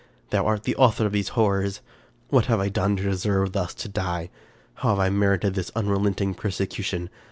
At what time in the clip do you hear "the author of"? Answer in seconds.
0.63-1.11